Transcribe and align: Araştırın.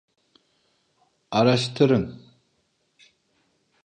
Araştırın. 1.31 2.21